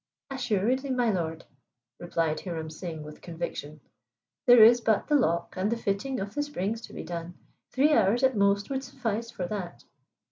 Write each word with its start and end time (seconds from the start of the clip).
"Assuredly, 0.31 0.89
my 0.89 1.11
lord," 1.11 1.45
replied 1.99 2.39
Hiram 2.39 2.71
Singh, 2.71 3.03
with 3.03 3.21
conviction. 3.21 3.81
"There 4.47 4.63
is 4.63 4.81
but 4.81 5.05
the 5.07 5.15
lock 5.15 5.53
and 5.55 5.71
the 5.71 5.77
fitting 5.77 6.19
of 6.19 6.33
the 6.33 6.41
springs 6.41 6.81
to 6.87 6.93
be 6.93 7.03
done. 7.03 7.35
Three 7.71 7.93
hours 7.93 8.23
at 8.23 8.35
most 8.35 8.71
would 8.71 8.83
suffice 8.83 9.29
for 9.29 9.45
that." 9.49 9.83